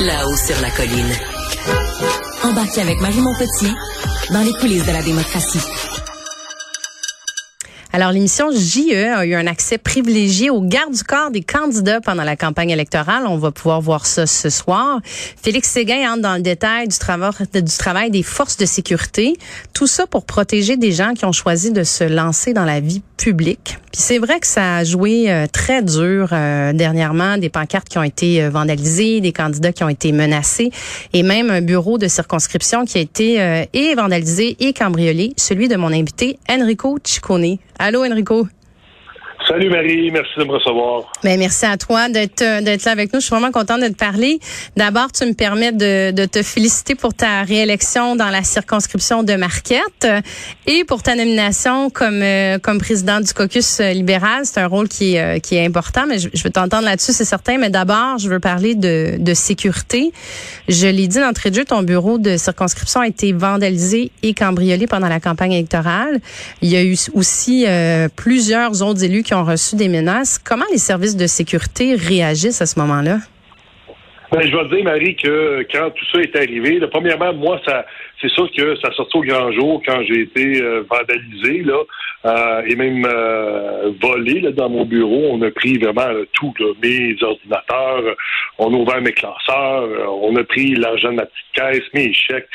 [0.00, 1.12] là-haut sur la colline.
[2.42, 3.72] Embarquez avec Marie Montpetit
[4.30, 5.60] dans les coulisses de la démocratie.
[7.96, 12.24] Alors, l'émission JE a eu un accès privilégié au garde du corps des candidats pendant
[12.24, 13.22] la campagne électorale.
[13.26, 15.00] On va pouvoir voir ça ce soir.
[15.42, 19.38] Félix Séguin entre dans le détail du travail, des forces de sécurité.
[19.72, 23.00] Tout ça pour protéger des gens qui ont choisi de se lancer dans la vie
[23.16, 23.78] publique.
[23.92, 27.96] Puis c'est vrai que ça a joué euh, très dur euh, dernièrement, des pancartes qui
[27.96, 30.70] ont été euh, vandalisées, des candidats qui ont été menacés
[31.14, 35.76] et même un bureau de circonscription qui a été et vandalisé et cambriolé, celui de
[35.76, 37.56] mon invité Enrico Ciccone.
[37.78, 38.48] Allô, Enrico.
[39.48, 41.12] Salut Marie, merci de me recevoir.
[41.22, 43.20] Ben, merci à toi d'être euh, d'être là avec nous.
[43.20, 44.40] Je suis vraiment contente de te parler.
[44.76, 49.34] D'abord, tu me permets de, de, te féliciter pour ta réélection dans la circonscription de
[49.34, 50.08] Marquette
[50.66, 54.40] et pour ta nomination comme euh, comme président du caucus libéral.
[54.46, 57.12] C'est un rôle qui est, euh, qui est important, mais je, je veux t'entendre là-dessus,
[57.12, 57.56] c'est certain.
[57.56, 60.10] Mais d'abord, je veux parler de, de sécurité.
[60.68, 64.88] Je l'ai dit d'entrée de jeu, ton bureau de circonscription a été vandalisé et cambriolé
[64.88, 66.20] pendant la campagne électorale.
[66.62, 67.64] Il y a eu aussi
[68.16, 70.38] plusieurs autres élus qui ont reçu des menaces.
[70.38, 73.18] Comment les services de sécurité réagissent à ce moment-là?
[74.32, 77.60] Ben, je vais dire, Marie, que quand tout ça est arrivé, premièrement, moi,
[78.20, 81.78] c'est sûr que ça sortait au grand jour quand j'ai été euh, vandalisé, là,
[82.24, 85.28] euh, et même euh, volé là, dans mon bureau.
[85.30, 88.16] On a pris vraiment tout, mes ordinateurs,
[88.58, 89.88] on a ouvert mes classeurs,
[90.20, 92.48] on a pris l'argent de ma petite caisse, mes chèques,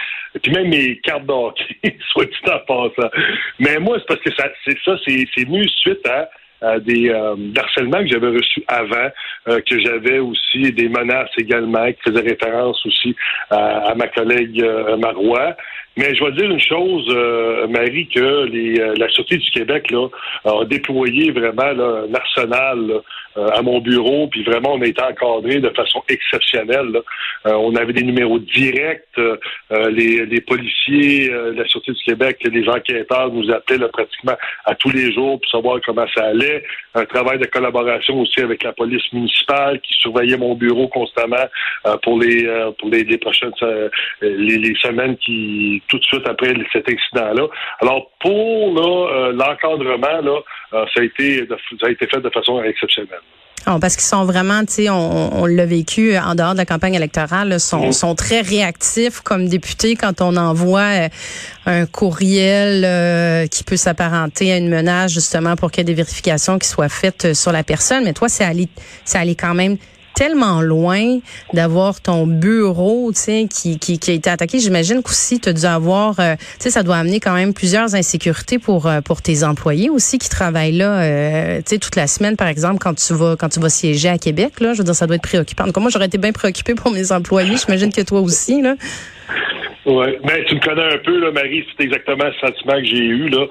[0.44, 1.78] puis même mes cartes d'hockey,
[2.12, 3.10] soit dit en passant.
[3.60, 6.30] Mais moi, c'est parce que ça, c'est ça, c'est, c'est venu suite à
[6.80, 9.10] des euh, harcèlements que j'avais reçus avant,
[9.48, 13.16] euh, que j'avais aussi des menaces également, qui faisaient référence aussi
[13.50, 15.56] à, ma collègue euh, Marois.
[15.98, 20.08] Mais je vais dire une chose, euh, Marie, que les, la Sûreté du Québec là,
[20.46, 21.72] a déployé vraiment
[22.10, 23.02] l'arsenal
[23.36, 27.00] à mon bureau, puis vraiment on a été encadré de façon exceptionnelle.
[27.46, 29.06] on avait des numéros directs,
[29.70, 34.36] les, les, policiers la Sûreté du Québec, les enquêteurs nous appelaient pratiquement
[34.66, 36.64] à tous les jours pour savoir comment ça allait
[36.94, 41.48] un travail de collaboration aussi avec la police municipale qui surveillait mon bureau constamment
[41.86, 43.90] euh, pour les euh, pour les, prochaines euh,
[44.22, 47.48] les, semaines qui tout de suite après cet incident-là.
[47.82, 48.74] Alors pour
[49.34, 50.40] l'encadrement là,
[50.72, 53.20] ça a été ça a été fait de façon exceptionnelle.
[53.68, 56.96] Oh, parce qu'ils sont vraiment, tu sais, on, l'a vécu en dehors de la campagne
[56.96, 57.92] électorale, sont, mm.
[57.92, 61.10] sont très réactifs comme députés quand on envoie euh,
[61.68, 65.94] un courriel euh, qui peut s'apparenter à une menace justement pour qu'il y ait des
[65.94, 68.04] vérifications qui soient faites euh, sur la personne.
[68.04, 68.68] Mais toi, c'est allé,
[69.06, 69.78] c'est allé quand même
[70.16, 71.20] tellement loin
[71.54, 74.60] d'avoir ton bureau, qui, qui, a été attaqué.
[74.60, 78.88] J'imagine qu'aussi, tu as dû avoir, euh, ça doit amener quand même plusieurs insécurités pour,
[78.88, 82.94] euh, pour tes employés aussi qui travaillent là, euh, toute la semaine, par exemple, quand
[82.94, 84.54] tu vas, quand tu vas siéger à Québec.
[84.60, 85.66] Je veux dire, ça doit être préoccupant.
[85.78, 87.56] Moi, j'aurais été bien préoccupée pour mes employés.
[87.58, 88.76] J'imagine que toi aussi, là.
[89.86, 93.04] Oui, mais tu me connais un peu, là, Marie, c'est exactement le sentiment que j'ai
[93.04, 93.48] eu, là.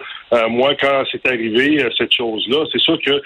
[0.48, 3.21] moi, quand c'est arrivé, cette chose-là, c'est sûr que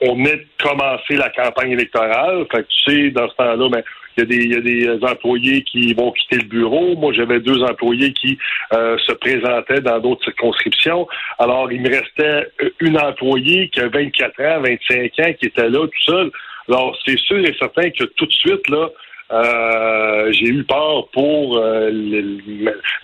[0.00, 2.46] on venait de commencer la campagne électorale.
[2.50, 3.82] Fait que tu sais, dans ce temps-là, ben,
[4.16, 6.96] il y, a des, employés qui vont quitter le bureau.
[6.96, 8.38] Moi, j'avais deux employés qui
[8.72, 11.06] euh, se présentaient dans d'autres circonscriptions.
[11.38, 12.48] Alors, il me restait
[12.80, 16.30] une employée qui a 24 ans, 25 ans, qui était là tout seul.
[16.68, 18.88] Alors, c'est sûr et certain que tout de suite, là,
[19.32, 21.90] euh, j'ai eu peur pour euh,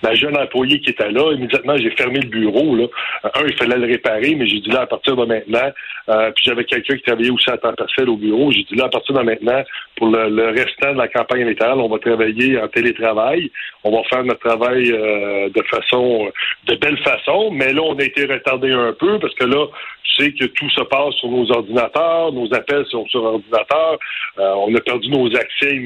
[0.03, 1.33] la jeune employée qui était là.
[1.33, 2.75] Immédiatement, j'ai fermé le bureau.
[2.75, 2.87] Là.
[3.23, 5.71] Un, il fallait le réparer, mais j'ai dit là, à partir de maintenant,
[6.09, 8.51] euh, puis j'avais quelqu'un qui travaillait aussi à temps partiel au bureau.
[8.51, 9.63] J'ai dit là, à partir de maintenant,
[9.97, 13.51] pour le, restant de la campagne électorale, on va travailler en télétravail.
[13.85, 16.29] On va faire notre travail de façon,
[16.67, 17.51] de belle façon.
[17.53, 19.67] Mais là, on a été retardé un peu parce que là,
[20.03, 23.99] tu sais que tout se passe sur nos ordinateurs, nos appels sont sur ordinateur.
[24.39, 25.77] on a perdu nos accès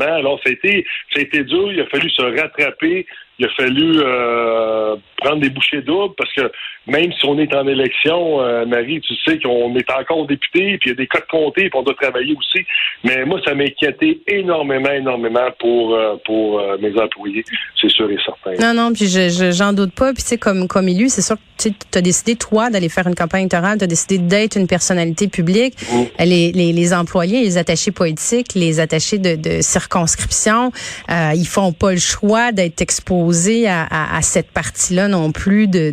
[0.00, 1.72] alors, ça a été, ça a été dur.
[1.72, 3.06] Il a fallu se rattraper.
[3.38, 6.52] Il a fallu euh, prendre des bouchées doubles parce que
[6.86, 10.90] même si on est en élection, euh, Marie, tu sais qu'on est encore député, puis
[10.90, 12.64] il y a des codes comptés, puis on doit travailler aussi.
[13.02, 17.44] Mais moi, ça m'inquiétait énormément, énormément pour euh, pour mes employés,
[17.80, 18.52] c'est sûr et certain.
[18.60, 20.12] Non, non, puis j'en doute pas.
[20.12, 23.14] Puis sais, comme comme élu, c'est sûr que tu as décidé toi d'aller faire une
[23.14, 25.76] campagne électorale, tu as décidé d'être une personnalité publique.
[26.18, 30.72] Les, les, les, employés, les attachés politiques, les attachés de, de circonscription,
[31.08, 35.90] ils font pas le choix d'être exposés s'exposer à, à, cette partie-là non plus de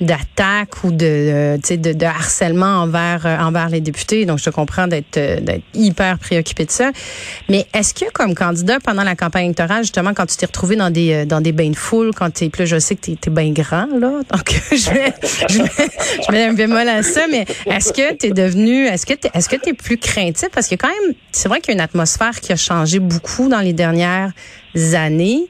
[0.00, 4.24] d'attaque ou de, de, de harcèlement envers envers les députés.
[4.24, 6.90] Donc je te comprends d'être d'être hyper préoccupé de ça.
[7.48, 10.90] Mais est-ce que comme candidat pendant la campagne électorale, justement, quand tu t'es retrouvé dans
[10.90, 13.52] des dans des bains de foule, quand t'es plus, je sais que t'es es bien
[13.52, 15.12] grand là, donc je vais
[15.48, 15.58] je,
[16.26, 19.28] je mets un bémol à ça, mais est-ce que tu es devenu, est-ce que tu
[19.32, 20.48] est-ce que es plus craintif?
[20.52, 23.48] Parce que quand même, c'est vrai qu'il y a une atmosphère qui a changé beaucoup
[23.48, 24.32] dans les dernières
[24.94, 25.46] années.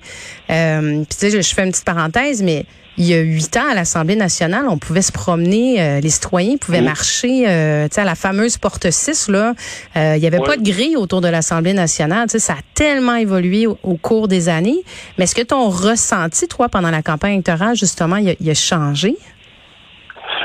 [0.50, 2.64] Euh, puis tu sais, je, fais une petite parenthèse, mais
[2.98, 6.56] il y a huit ans à l'Assemblée nationale, on pouvait se promener, euh, les citoyens
[6.56, 9.54] pouvaient marcher, euh, tu sais, à la fameuse porte 6 là.
[9.96, 12.26] Euh, il y avait pas de grille autour de l'Assemblée nationale.
[12.28, 14.82] Tu sais, ça a tellement évolué au, cours des années.
[15.16, 18.54] Mais est-ce que ton ressenti, toi, pendant la campagne électorale, justement, il a, il a
[18.54, 19.16] changé?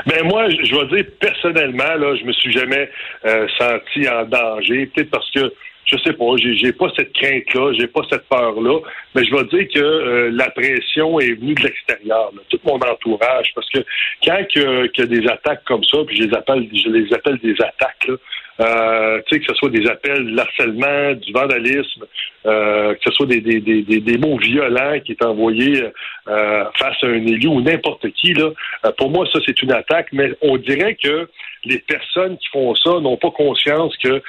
[0.06, 2.88] Ben moi, je vais dire personnellement, là, je me suis jamais
[3.24, 5.52] euh, senti en danger, peut-être parce que
[5.86, 8.80] je sais pas, j'ai, pas cette crainte-là, j'ai pas cette peur-là,
[9.14, 13.52] mais je vais dire que euh, la pression est venue de l'extérieur, tout mon entourage,
[13.54, 13.78] parce que
[14.24, 17.54] quand y, a des attaques comme ça, puis je les appelle, je les appelle des
[17.60, 18.14] attaques, là,
[18.58, 22.06] euh, tu sais, que ce soit des appels de harcèlement, du vandalisme,
[22.46, 25.82] euh, que ce soit des, des, des, des, mots violents qui est envoyés
[26.28, 28.50] euh, face à un élu ou n'importe qui, là,
[28.86, 31.28] euh, pour moi, ça, c'est une attaque, mais on dirait que
[31.64, 34.22] les personnes qui font ça n'ont pas conscience que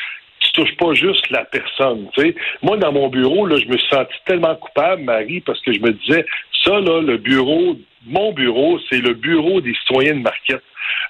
[0.47, 2.07] tu touches pas juste la personne.
[2.13, 2.35] Tu sais.
[2.61, 5.79] Moi, dans mon bureau, là, je me suis senti tellement coupable, Marie, parce que je
[5.79, 6.25] me disais,
[6.63, 10.63] ça, là, le bureau, mon bureau, c'est le bureau des citoyens de Marquette.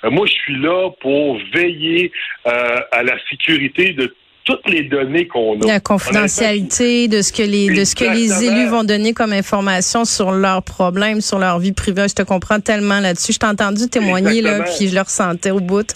[0.03, 2.11] Euh, moi, je suis là pour veiller
[2.47, 4.13] euh, à la sécurité de
[4.43, 5.67] toutes les données qu'on a.
[5.67, 10.05] La confidentialité de ce que les de ce que les élus vont donner comme information
[10.05, 12.07] sur leurs problèmes, sur leur vie privée.
[12.07, 13.33] Je te comprends tellement là-dessus.
[13.33, 15.93] Je t'ai entendu témoigner là, puis je le ressentais au bout.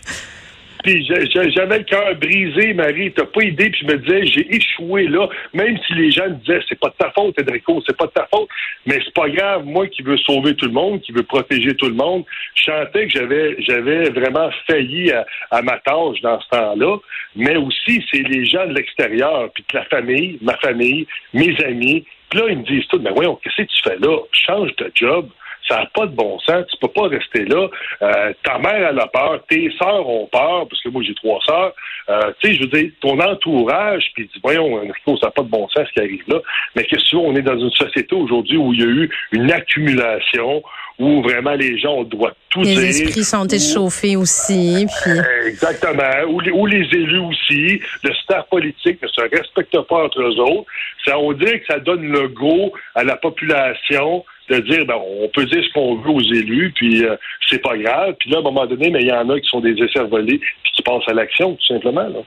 [0.83, 5.07] Puis j'avais le cœur brisé, Marie, t'as pas idée, puis je me disais, j'ai échoué
[5.07, 8.07] là, même si les gens me disaient, c'est pas de ta faute, Enrico, c'est pas
[8.07, 8.49] de ta faute,
[8.85, 11.87] mais c'est pas grave, moi qui veux sauver tout le monde, qui veux protéger tout
[11.87, 12.23] le monde,
[12.55, 15.11] je sentais que j'avais j'avais vraiment failli
[15.51, 16.97] à, ma tâche dans ce temps-là,
[17.35, 22.05] mais aussi c'est les gens de l'extérieur, puis que la famille, ma famille, mes amis,
[22.29, 24.17] puis là, ils me disent tout, mais voyons, qu'est-ce que tu fais là?
[24.31, 25.29] Change de job.
[25.67, 26.65] Ça n'a pas de bon sens.
[26.69, 27.67] Tu peux pas rester là.
[28.01, 29.41] Euh, ta mère, elle a peur.
[29.47, 31.73] Tes sœurs ont peur, parce que moi, j'ai trois sœurs.
[32.09, 35.43] Euh, tu sais, je veux dire, ton entourage, puis dis, voyons, Enrico, ça n'a pas
[35.43, 36.39] de bon sens ce qui arrive là.
[36.75, 38.87] Mais qu'est-ce que tu veux, on est dans une société aujourd'hui où il y a
[38.87, 40.63] eu une accumulation,
[40.99, 42.79] où vraiment les gens doivent tout les dire.
[42.79, 44.85] Les esprits sont échauffés aussi.
[45.03, 45.11] Puis...
[45.47, 46.29] Exactement.
[46.29, 50.39] Où les, où les, élus aussi, le staff politique ne se respecte pas entre eux
[50.39, 50.69] autres.
[51.05, 55.27] Ça, on dirait que ça donne le go à la population de dire ben, on
[55.29, 57.15] peut dire ce qu'on veut aux élus, puis euh,
[57.49, 58.15] c'est pas grave.
[58.19, 59.73] Puis là, à un moment donné, mais il y en a qui sont des
[60.09, 62.03] volés puis qui passent à l'action, tout simplement.
[62.03, 62.19] Là.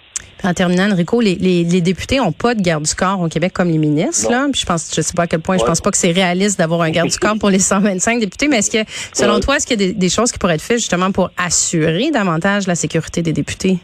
[0.42, 3.52] En terminant, Enrico, les, les, les députés n'ont pas de garde du corps au Québec
[3.54, 4.30] comme les ministres.
[4.30, 4.46] Là.
[4.52, 6.58] Puis je pense, je sais pas à quel point, je pense pas que c'est réaliste
[6.58, 8.48] d'avoir un garde du corps pour les 125 députés.
[8.48, 10.62] Mais est-ce que, selon toi, est-ce qu'il y a des, des, choses qui pourraient être
[10.62, 13.78] faites justement pour assurer davantage la sécurité des députés?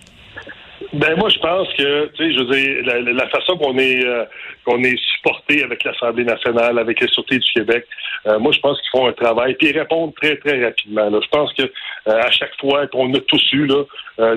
[0.92, 4.04] Ben moi je pense que tu sais je veux dire la, la façon qu'on est
[4.04, 4.25] euh,
[4.64, 7.87] qu'on est supporté avec l'Assemblée nationale avec les sûretés du Québec
[8.26, 11.20] euh, moi je pense qu'ils font un travail puis ils répondent très très rapidement là.
[11.22, 13.84] Je pense que euh, à chaque fois qu'on a tous eu là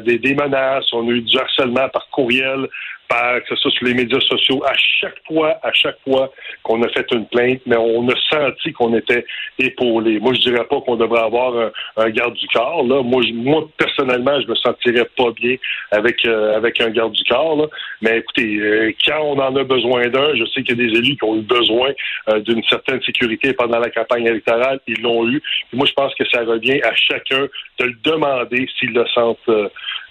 [0.05, 2.67] des, des menaces on a eu du harcèlement par courriel
[3.13, 6.31] que ce soit sur les médias sociaux, à chaque fois, à chaque fois
[6.63, 9.25] qu'on a fait une plainte, mais on a senti qu'on était
[9.59, 10.19] épaulé.
[10.19, 12.83] Moi, je dirais pas qu'on devrait avoir un, garde du corps.
[12.83, 13.01] Là.
[13.03, 15.55] Moi, moi, personnellement, je me sentirais pas bien
[15.91, 17.55] avec euh, avec un garde du corps.
[17.57, 17.67] Là.
[18.01, 20.97] Mais écoutez, euh, quand on en a besoin d'un, je sais qu'il y a des
[20.97, 21.91] élus qui ont eu besoin
[22.29, 24.79] euh, d'une certaine sécurité pendant la campagne électorale.
[24.87, 25.41] Ils l'ont eu.
[25.73, 27.47] moi, je pense que ça revient à chacun
[27.79, 29.49] de le demander s'ils le sentent,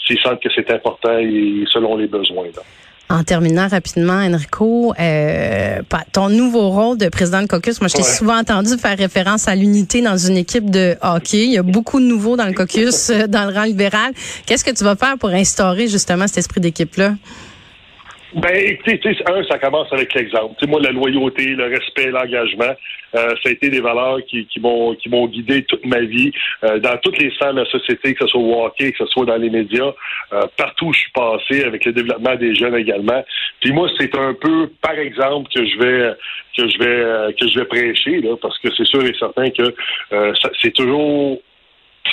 [0.06, 2.46] s'ils sentent que c'est important et selon les besoins.
[2.56, 2.62] Là.
[3.12, 5.80] En terminant rapidement, Enrico, euh,
[6.12, 9.54] ton nouveau rôle de président de caucus, moi je t'ai souvent entendu faire référence à
[9.54, 11.44] l'unité dans une équipe de hockey.
[11.44, 14.14] Il y a beaucoup de nouveaux dans le caucus, euh, dans le rang libéral.
[14.46, 17.12] Qu'est-ce que tu vas faire pour instaurer justement cet esprit d'équipe-là?
[18.34, 20.54] Ben, écoutez, un, ça commence avec l'exemple.
[20.58, 22.74] Tu moi, la loyauté, le respect, l'engagement,
[23.14, 26.32] euh, ça a été des valeurs qui, qui m'ont qui m'ont guidé toute ma vie
[26.64, 29.06] euh, dans toutes les sphères de la société, que ce soit au hockey, que ce
[29.06, 29.92] soit dans les médias,
[30.32, 33.22] euh, partout où je suis passé, avec le développement des jeunes également.
[33.60, 36.14] Puis moi, c'est un peu par exemple que je vais
[36.56, 39.74] que je vais que je vais prêcher là, parce que c'est sûr et certain que
[40.62, 41.38] c'est toujours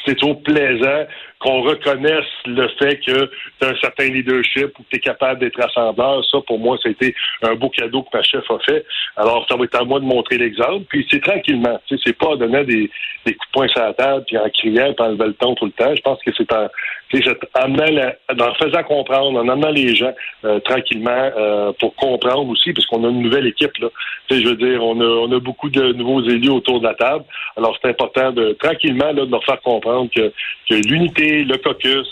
[0.05, 1.05] c'est toujours plaisant
[1.39, 5.39] qu'on reconnaisse le fait que tu as un certain leadership ou que tu es capable
[5.39, 6.24] d'être rassembleur.
[6.29, 8.86] Ça, pour moi, c'était un beau cadeau que ma chef a fait.
[9.15, 10.86] Alors, ça va être à moi de montrer l'exemple.
[10.89, 11.79] Puis c'est tranquillement.
[11.88, 12.91] Tu sais, c'est pas donner des,
[13.25, 15.65] des coups de poing sur la table puis en criant puis en le ton tout
[15.65, 15.96] le temps.
[15.96, 16.67] Je pense que c'est en,
[17.15, 23.03] en, faisant comprendre, en amenant les gens euh, tranquillement euh, pour comprendre aussi, parce qu'on
[23.05, 23.77] a une nouvelle équipe.
[23.77, 23.88] Là.
[24.29, 27.24] Je veux dire, on a, a beaucoup de nouveaux élus autour de la table.
[27.55, 30.31] Alors, c'est important de tranquillement là, de leur faire comprendre que
[30.69, 32.07] l'unité, le caucus,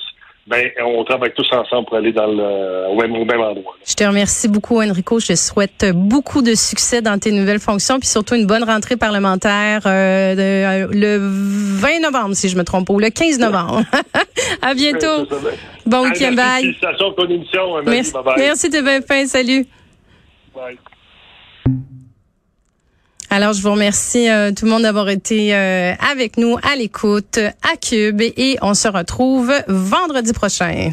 [0.47, 3.75] ben, on travaille tous ensemble pour aller dans le, au, même, endroit.
[3.85, 5.19] Je te remercie beaucoup, Enrico.
[5.19, 9.81] Je souhaite beaucoup de succès dans tes nouvelles fonctions, puis surtout une bonne rentrée parlementaire
[9.85, 13.81] euh, euh, le 20 novembre, si je me trompe pas, ou le 15 novembre.
[14.61, 15.27] à bientôt.
[15.85, 16.73] Bon week-end, bye.
[17.85, 19.25] Merci, merci de bien fin.
[19.25, 19.65] Salut.
[20.55, 20.77] Bye.
[23.29, 27.37] Alors, je vous remercie euh, tout le monde d'avoir été euh, avec nous à l'écoute
[27.37, 30.91] à Cube et on se retrouve vendredi prochain.